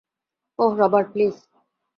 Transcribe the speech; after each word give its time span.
Oh, 0.59 0.71
Robert, 0.77 1.07
please. 1.13 1.35